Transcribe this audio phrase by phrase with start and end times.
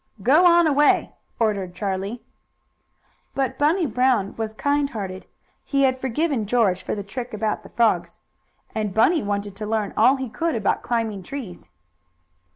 [0.23, 2.23] "Go on away!" ordered Charlie.
[3.35, 5.27] But Bunny Brown was kind hearted.
[5.63, 8.17] He had forgiven George for the trick about the frogs.
[8.73, 11.69] And Bunny wanted to learn all he could about climbing trees.